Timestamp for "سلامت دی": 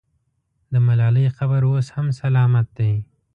2.19-2.93